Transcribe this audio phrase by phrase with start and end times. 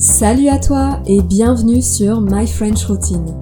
[0.00, 3.38] Salut à toi et bienvenue sur My French Routine.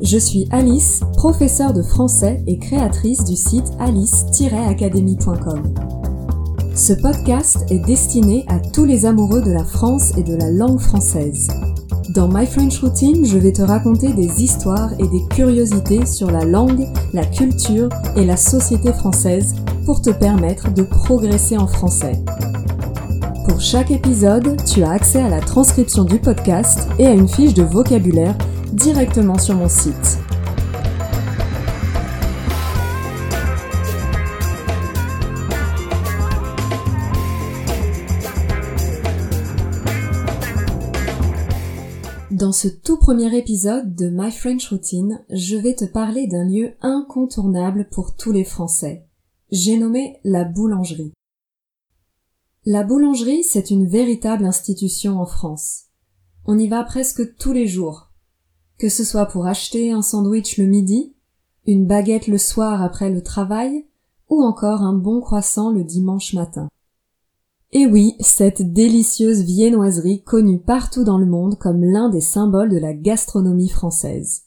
[0.00, 5.74] Je suis Alice, professeure de français et créatrice du site alice-academy.com.
[6.74, 10.80] Ce podcast est destiné à tous les amoureux de la France et de la langue
[10.80, 11.46] française.
[12.14, 16.46] Dans My French Routine, je vais te raconter des histoires et des curiosités sur la
[16.46, 22.12] langue, la culture et la société française pour te permettre de progresser en français.
[23.48, 27.54] Pour chaque épisode, tu as accès à la transcription du podcast et à une fiche
[27.54, 28.36] de vocabulaire
[28.72, 30.18] directement sur mon site.
[42.30, 46.72] Dans ce tout premier épisode de My French Routine, je vais te parler d'un lieu
[46.82, 49.06] incontournable pour tous les Français.
[49.50, 51.14] J'ai nommé la boulangerie.
[52.70, 55.84] La boulangerie, c'est une véritable institution en France.
[56.44, 58.10] On y va presque tous les jours.
[58.78, 61.14] Que ce soit pour acheter un sandwich le midi,
[61.66, 63.86] une baguette le soir après le travail,
[64.28, 66.68] ou encore un bon croissant le dimanche matin.
[67.72, 72.76] Et oui, cette délicieuse viennoiserie connue partout dans le monde comme l'un des symboles de
[72.76, 74.42] la gastronomie française.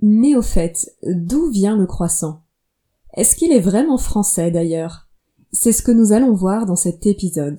[0.00, 2.44] Mais au fait, d'où vient le croissant?
[3.14, 5.07] Est-ce qu'il est vraiment français d'ailleurs?
[5.52, 7.58] C'est ce que nous allons voir dans cet épisode.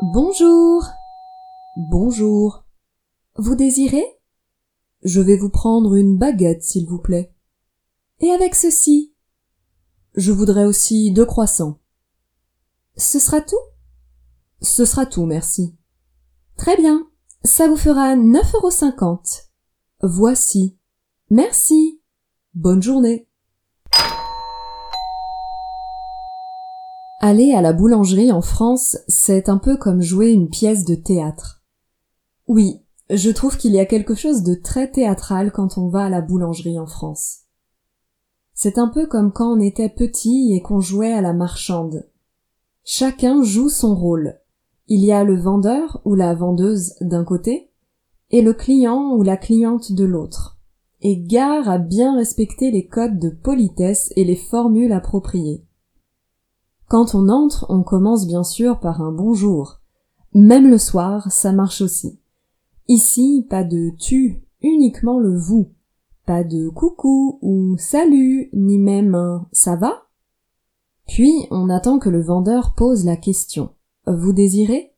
[0.00, 0.84] Bonjour.
[1.76, 2.64] Bonjour.
[3.36, 4.04] Vous désirez?
[5.02, 7.32] Je vais vous prendre une baguette, s'il vous plaît.
[8.20, 9.14] Et avec ceci
[10.14, 11.78] Je voudrais aussi deux croissants.
[12.96, 13.56] Ce sera tout?
[14.60, 15.76] Ce sera tout, merci.
[16.56, 17.06] Très bien.
[17.44, 19.20] Ça vous fera 9,50 euros.
[20.02, 20.76] Voici.
[21.30, 22.00] Merci.
[22.54, 23.28] Bonne journée.
[27.20, 31.64] Aller à la boulangerie en France, c'est un peu comme jouer une pièce de théâtre.
[32.46, 32.80] Oui,
[33.10, 36.20] je trouve qu'il y a quelque chose de très théâtral quand on va à la
[36.20, 37.40] boulangerie en France.
[38.54, 42.08] C'est un peu comme quand on était petit et qu'on jouait à la marchande.
[42.84, 44.40] Chacun joue son rôle,
[44.88, 47.70] il y a le vendeur ou la vendeuse d'un côté
[48.30, 50.58] et le client ou la cliente de l'autre.
[51.00, 55.64] Et gare à bien respecter les codes de politesse et les formules appropriées.
[56.88, 59.80] Quand on entre, on commence bien sûr par un bonjour.
[60.34, 62.18] Même le soir, ça marche aussi.
[62.88, 65.70] Ici, pas de tu, uniquement le vous.
[66.26, 70.04] Pas de coucou ou salut, ni même un ça va?
[71.06, 73.70] Puis on attend que le vendeur pose la question.
[74.10, 74.94] Vous désirez?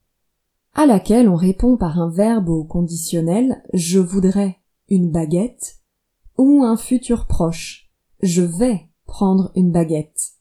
[0.73, 5.81] À laquelle on répond par un verbe au conditionnel je voudrais une baguette
[6.39, 7.91] ou un futur proche
[8.23, 10.35] je vais prendre une baguette.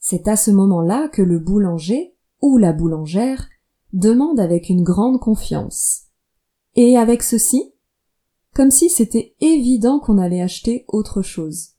[0.00, 3.48] C'est à ce moment-là que le boulanger ou la boulangère
[3.92, 6.06] demande avec une grande confiance.
[6.74, 7.72] Et avec ceci,
[8.54, 11.74] comme si c'était évident qu'on allait acheter autre chose.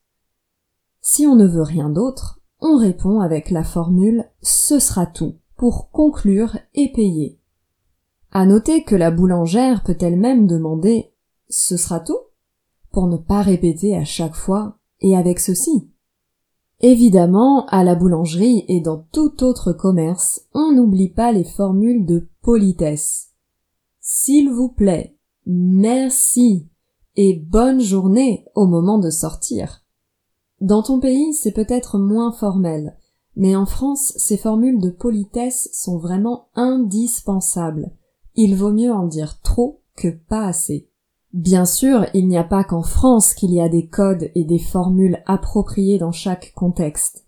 [1.02, 5.92] Si on ne veut rien d'autre, on répond avec la formule ce sera tout pour
[5.92, 7.40] conclure et payer.
[8.32, 11.12] À noter que la boulangère peut elle-même demander
[11.50, 12.20] ce sera tout?
[12.92, 15.90] pour ne pas répéter à chaque fois et avec ceci?
[16.80, 22.28] Évidemment, à la boulangerie et dans tout autre commerce, on n'oublie pas les formules de
[22.42, 23.34] politesse.
[24.00, 26.68] S'il vous plaît, merci
[27.16, 29.84] et bonne journée au moment de sortir.
[30.62, 32.98] Dans ton pays, c'est peut-être moins formel,
[33.38, 37.92] mais en France, ces formules de politesse sont vraiment indispensables.
[38.34, 40.90] Il vaut mieux en dire trop que pas assez.
[41.34, 44.58] Bien sûr, il n'y a pas qu'en France qu'il y a des codes et des
[44.58, 47.28] formules appropriées dans chaque contexte.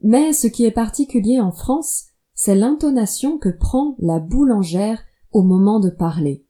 [0.00, 2.04] Mais ce qui est particulier en France,
[2.34, 5.02] c'est l'intonation que prend la boulangère
[5.32, 6.46] au moment de parler.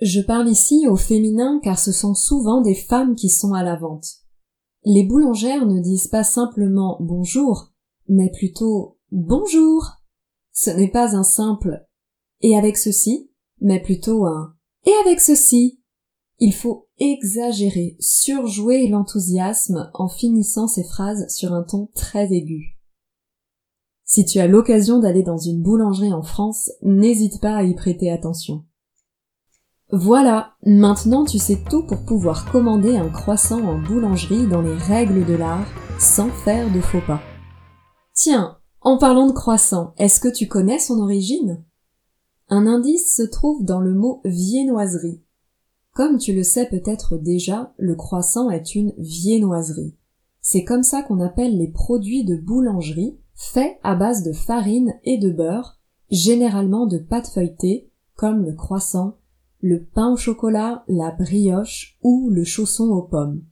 [0.00, 3.76] Je parle ici au féminin car ce sont souvent des femmes qui sont à la
[3.76, 4.06] vente.
[4.84, 7.71] Les boulangères ne disent pas simplement bonjour,
[8.08, 9.86] mais plutôt bonjour.
[10.52, 11.86] Ce n'est pas un simple
[12.40, 14.54] et avec ceci, mais plutôt un
[14.84, 15.80] et avec ceci.
[16.38, 22.78] Il faut exagérer, surjouer l'enthousiasme en finissant ces phrases sur un ton très aigu.
[24.04, 28.10] Si tu as l'occasion d'aller dans une boulangerie en France, n'hésite pas à y prêter
[28.10, 28.64] attention.
[29.90, 35.24] Voilà, maintenant tu sais tout pour pouvoir commander un croissant en boulangerie dans les règles
[35.26, 35.66] de l'art
[35.98, 37.20] sans faire de faux pas.
[38.14, 41.64] Tiens, en parlant de croissant, est-ce que tu connais son origine?
[42.48, 45.22] Un indice se trouve dans le mot viennoiserie.
[45.94, 49.94] Comme tu le sais peut-être déjà, le croissant est une viennoiserie.
[50.40, 55.16] C'est comme ça qu'on appelle les produits de boulangerie faits à base de farine et
[55.16, 55.78] de beurre,
[56.10, 59.16] généralement de pâte feuilletée, comme le croissant,
[59.60, 63.42] le pain au chocolat, la brioche ou le chausson aux pommes.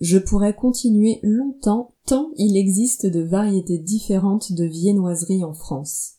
[0.00, 6.16] Je pourrais continuer longtemps tant il existe de variétés différentes de viennoiserie en France.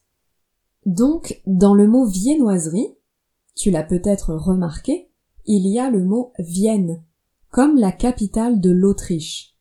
[0.85, 2.95] Donc, dans le mot viennoiserie,
[3.55, 5.11] tu l'as peut-être remarqué,
[5.45, 7.03] il y a le mot Vienne,
[7.49, 9.55] comme la capitale de l'Autriche.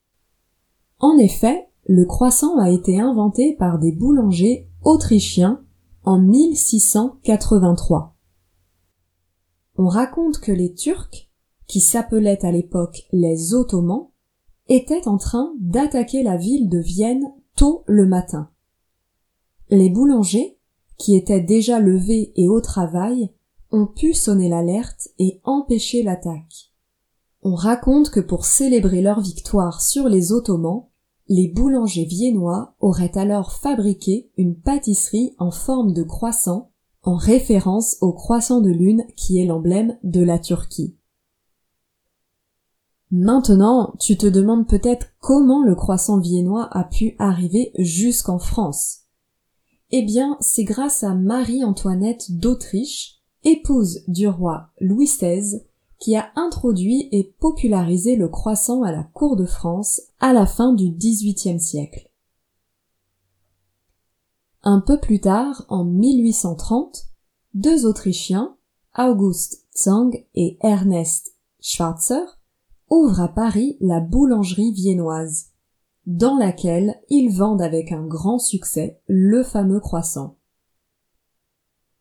[0.99, 5.63] En effet, le croissant a été inventé par des boulangers autrichiens
[6.05, 8.17] en 1683.
[9.77, 11.26] On raconte que les Turcs,
[11.67, 14.09] qui s'appelaient à l'époque les Ottomans,
[14.69, 17.25] étaient en train d'attaquer la ville de Vienne
[17.57, 18.51] tôt le matin.
[19.69, 20.59] Les boulangers,
[20.99, 23.31] qui étaient déjà levés et au travail,
[23.71, 26.73] ont pu sonner l'alerte et empêcher l'attaque.
[27.43, 30.87] On raconte que pour célébrer leur victoire sur les Ottomans,
[31.29, 36.71] les boulangers viennois auraient alors fabriqué une pâtisserie en forme de croissant
[37.03, 40.97] en référence au croissant de lune qui est l'emblème de la Turquie.
[43.11, 49.03] Maintenant, tu te demandes peut-être comment le croissant viennois a pu arriver jusqu'en France.
[49.91, 55.63] Eh bien, c'est grâce à Marie-Antoinette d'Autriche, épouse du roi Louis XVI,
[56.01, 60.73] qui a introduit et popularisé le croissant à la cour de France à la fin
[60.73, 62.11] du XVIIIe siècle.
[64.63, 67.07] Un peu plus tard, en 1830,
[67.55, 68.57] deux Autrichiens,
[68.99, 72.39] August Zang et Ernest Schwarzer,
[72.91, 75.51] ouvrent à Paris la boulangerie viennoise,
[76.07, 80.37] dans laquelle ils vendent avec un grand succès le fameux croissant.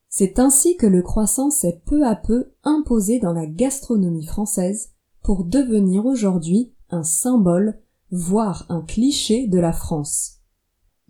[0.08, 4.92] C'est ainsi que le croissant s'est peu à peu imposé dans la gastronomie française
[5.22, 7.78] pour devenir aujourd'hui un symbole,
[8.10, 10.36] voire un cliché de la France.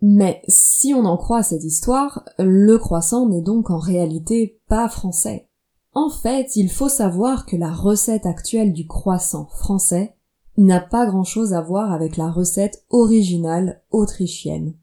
[0.03, 5.49] Mais si on en croit cette histoire, le croissant n'est donc en réalité pas français.
[5.97, 10.15] En fait, il faut savoir que la recette actuelle du croissant français
[10.59, 14.75] n'a pas grand chose à voir avec la recette originale autrichienne.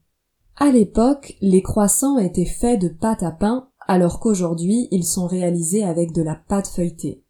[0.56, 5.84] À l'époque, les croissants étaient faits de pâte à pain alors qu'aujourd'hui ils sont réalisés
[5.84, 7.22] avec de la pâte feuilletée.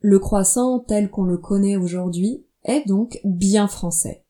[0.00, 4.24] Le croissant tel qu'on le connaît aujourd'hui est donc bien français.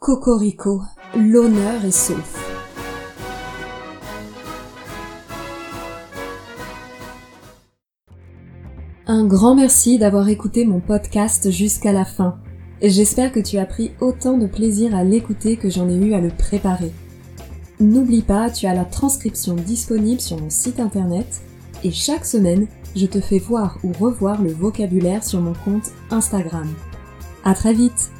[0.00, 0.82] Cocorico,
[1.14, 2.45] l'honneur est sauf.
[9.16, 12.36] Un grand merci d'avoir écouté mon podcast jusqu'à la fin.
[12.82, 16.20] J'espère que tu as pris autant de plaisir à l'écouter que j'en ai eu à
[16.20, 16.92] le préparer.
[17.80, 21.40] N'oublie pas, tu as la transcription disponible sur mon site internet
[21.82, 26.68] et chaque semaine, je te fais voir ou revoir le vocabulaire sur mon compte Instagram.
[27.42, 28.10] À très vite!